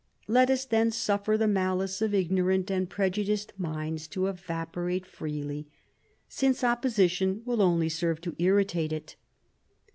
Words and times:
Let 0.27 0.49
us 0.49 0.65
then 0.65 0.89
suflfer 0.89 1.37
the 1.37 1.47
malice 1.47 2.01
of 2.01 2.11
ignorant 2.11 2.71
and 2.71 2.89
prejudiced 2.89 3.53
minds 3.59 4.07
to 4.07 4.25
evaporate 4.25 5.05
freely, 5.05 5.67
since 6.27 6.63
opposition 6.63 7.43
will 7.45 7.61
only 7.61 7.87
serve 7.87 8.19
to 8.21 8.35
irritate 8.39 8.91
it." 8.91 9.15